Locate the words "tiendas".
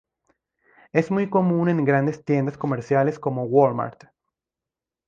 2.25-2.57